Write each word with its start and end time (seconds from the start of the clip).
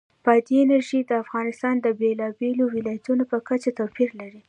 بادي 0.25 0.55
انرژي 0.65 0.99
د 1.05 1.11
افغانستان 1.23 1.75
د 1.81 1.87
بېلابېلو 1.99 2.65
ولایاتو 2.75 3.13
په 3.31 3.37
کچه 3.47 3.69
توپیر 3.79 4.09
لري. 4.21 4.39